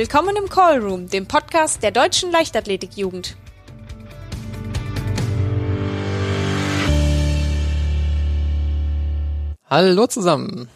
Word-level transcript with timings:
Willkommen 0.00 0.34
im 0.34 0.48
Callroom, 0.48 1.10
dem 1.10 1.26
Podcast 1.26 1.82
der 1.82 1.90
deutschen 1.90 2.30
Leichtathletikjugend. 2.32 3.36
Hallo 9.66 10.06
zusammen. 10.06 10.70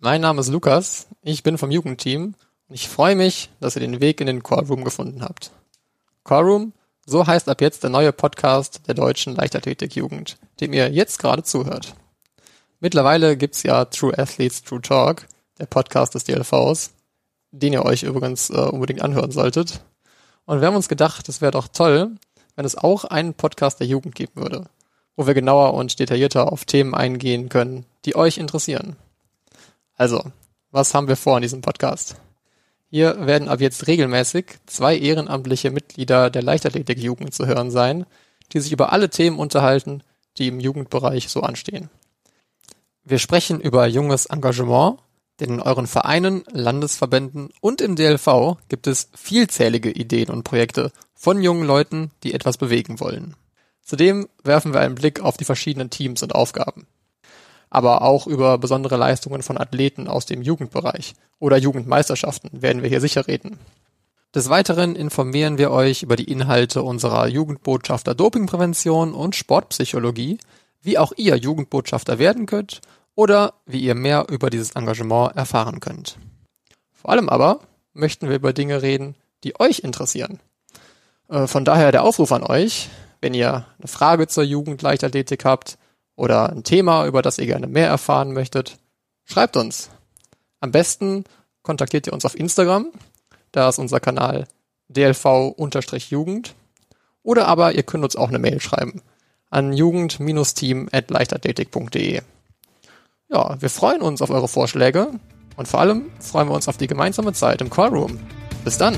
Mein 0.00 0.22
Name 0.22 0.40
ist 0.40 0.48
Lukas. 0.48 1.06
Ich 1.22 1.44
bin 1.44 1.56
vom 1.56 1.70
Jugendteam 1.70 2.34
und 2.68 2.74
ich 2.74 2.88
freue 2.88 3.14
mich, 3.14 3.48
dass 3.60 3.76
ihr 3.76 3.80
den 3.80 4.00
Weg 4.00 4.20
in 4.20 4.26
den 4.26 4.42
Callroom 4.42 4.82
gefunden 4.82 5.22
habt. 5.22 5.52
Callroom, 6.24 6.72
so 7.06 7.28
heißt 7.28 7.48
ab 7.48 7.60
jetzt 7.60 7.84
der 7.84 7.90
neue 7.90 8.12
Podcast 8.12 8.80
der 8.88 8.94
deutschen 8.94 9.36
Leichtathletikjugend, 9.36 10.36
dem 10.60 10.72
ihr 10.72 10.90
jetzt 10.90 11.20
gerade 11.20 11.44
zuhört. 11.44 11.94
Mittlerweile 12.80 13.36
gibt's 13.36 13.62
ja 13.62 13.84
True 13.84 14.18
Athletes 14.18 14.64
True 14.64 14.82
Talk, 14.82 15.28
der 15.60 15.66
Podcast 15.66 16.16
des 16.16 16.24
DLVs, 16.24 16.90
den 17.60 17.72
ihr 17.72 17.84
euch 17.84 18.02
übrigens 18.02 18.50
äh, 18.50 18.54
unbedingt 18.54 19.02
anhören 19.02 19.30
solltet. 19.30 19.80
Und 20.44 20.60
wir 20.60 20.66
haben 20.66 20.76
uns 20.76 20.88
gedacht, 20.88 21.28
es 21.28 21.40
wäre 21.40 21.52
doch 21.52 21.68
toll, 21.68 22.10
wenn 22.56 22.64
es 22.64 22.76
auch 22.76 23.04
einen 23.04 23.34
Podcast 23.34 23.80
der 23.80 23.86
Jugend 23.86 24.14
geben 24.14 24.42
würde, 24.42 24.66
wo 25.16 25.26
wir 25.26 25.34
genauer 25.34 25.74
und 25.74 25.98
detaillierter 25.98 26.52
auf 26.52 26.64
Themen 26.64 26.94
eingehen 26.94 27.48
können, 27.48 27.86
die 28.04 28.16
euch 28.16 28.38
interessieren. 28.38 28.96
Also, 29.96 30.22
was 30.70 30.94
haben 30.94 31.08
wir 31.08 31.16
vor 31.16 31.36
in 31.36 31.42
diesem 31.42 31.60
Podcast? 31.60 32.16
Hier 32.90 33.26
werden 33.26 33.48
ab 33.48 33.60
jetzt 33.60 33.86
regelmäßig 33.86 34.46
zwei 34.66 34.96
ehrenamtliche 34.96 35.70
Mitglieder 35.70 36.30
der 36.30 36.42
Leichtathletik-Jugend 36.42 37.34
zu 37.34 37.46
hören 37.46 37.70
sein, 37.70 38.06
die 38.52 38.60
sich 38.60 38.72
über 38.72 38.92
alle 38.92 39.10
Themen 39.10 39.38
unterhalten, 39.38 40.02
die 40.38 40.48
im 40.48 40.60
Jugendbereich 40.60 41.28
so 41.28 41.40
anstehen. 41.40 41.90
Wir 43.04 43.18
sprechen 43.18 43.60
über 43.60 43.86
junges 43.86 44.26
Engagement, 44.26 44.98
denn 45.40 45.50
in 45.50 45.60
euren 45.60 45.86
Vereinen, 45.86 46.44
Landesverbänden 46.52 47.50
und 47.60 47.80
im 47.80 47.96
DLV 47.96 48.56
gibt 48.68 48.86
es 48.86 49.08
vielzählige 49.14 49.90
Ideen 49.90 50.30
und 50.30 50.44
Projekte 50.44 50.92
von 51.14 51.42
jungen 51.42 51.66
Leuten, 51.66 52.10
die 52.22 52.34
etwas 52.34 52.56
bewegen 52.56 53.00
wollen. 53.00 53.34
Zudem 53.82 54.28
werfen 54.42 54.72
wir 54.72 54.80
einen 54.80 54.94
Blick 54.94 55.20
auf 55.20 55.36
die 55.36 55.44
verschiedenen 55.44 55.90
Teams 55.90 56.22
und 56.22 56.34
Aufgaben. 56.34 56.86
Aber 57.68 58.02
auch 58.02 58.26
über 58.26 58.56
besondere 58.58 58.96
Leistungen 58.96 59.42
von 59.42 59.58
Athleten 59.58 60.06
aus 60.06 60.26
dem 60.26 60.42
Jugendbereich 60.42 61.14
oder 61.40 61.56
Jugendmeisterschaften 61.56 62.62
werden 62.62 62.82
wir 62.82 62.88
hier 62.88 63.00
sicher 63.00 63.26
reden. 63.26 63.58
Des 64.34 64.48
Weiteren 64.48 64.96
informieren 64.96 65.58
wir 65.58 65.70
euch 65.70 66.02
über 66.02 66.16
die 66.16 66.30
Inhalte 66.30 66.82
unserer 66.82 67.26
Jugendbotschafter 67.28 68.14
Dopingprävention 68.14 69.12
und 69.12 69.36
Sportpsychologie, 69.36 70.38
wie 70.82 70.98
auch 70.98 71.12
ihr 71.16 71.36
Jugendbotschafter 71.36 72.18
werden 72.18 72.46
könnt 72.46 72.80
oder 73.14 73.54
wie 73.66 73.80
ihr 73.80 73.94
mehr 73.94 74.26
über 74.28 74.50
dieses 74.50 74.72
Engagement 74.72 75.36
erfahren 75.36 75.80
könnt. 75.80 76.18
Vor 76.92 77.10
allem 77.10 77.28
aber 77.28 77.60
möchten 77.92 78.28
wir 78.28 78.36
über 78.36 78.52
Dinge 78.52 78.82
reden, 78.82 79.14
die 79.44 79.58
euch 79.60 79.80
interessieren. 79.80 80.40
Äh, 81.28 81.46
von 81.46 81.64
daher 81.64 81.92
der 81.92 82.02
Aufruf 82.02 82.32
an 82.32 82.42
euch, 82.42 82.88
wenn 83.20 83.34
ihr 83.34 83.66
eine 83.78 83.88
Frage 83.88 84.26
zur 84.26 84.44
Jugendleichtathletik 84.44 85.44
habt 85.44 85.78
oder 86.16 86.50
ein 86.50 86.64
Thema, 86.64 87.06
über 87.06 87.22
das 87.22 87.38
ihr 87.38 87.46
gerne 87.46 87.66
mehr 87.66 87.88
erfahren 87.88 88.32
möchtet, 88.32 88.78
schreibt 89.24 89.56
uns. 89.56 89.90
Am 90.60 90.72
besten 90.72 91.24
kontaktiert 91.62 92.06
ihr 92.06 92.12
uns 92.12 92.24
auf 92.24 92.38
Instagram, 92.38 92.92
da 93.52 93.68
ist 93.68 93.78
unser 93.78 94.00
Kanal 94.00 94.46
dlv-jugend 94.88 96.54
oder 97.22 97.48
aber 97.48 97.74
ihr 97.74 97.82
könnt 97.82 98.04
uns 98.04 98.16
auch 98.16 98.28
eine 98.28 98.38
Mail 98.38 98.60
schreiben 98.60 99.02
an 99.50 99.72
jugend-team@leichtathletik.de. 99.72 102.22
Ja, 103.34 103.56
wir 103.58 103.68
freuen 103.68 104.00
uns 104.00 104.22
auf 104.22 104.30
eure 104.30 104.46
Vorschläge 104.46 105.08
und 105.56 105.66
vor 105.66 105.80
allem 105.80 106.04
freuen 106.20 106.48
wir 106.48 106.54
uns 106.54 106.68
auf 106.68 106.76
die 106.76 106.86
gemeinsame 106.86 107.32
Zeit 107.32 107.60
im 107.60 107.68
Callroom. 107.68 108.20
Bis 108.64 108.78
dann! 108.78 108.94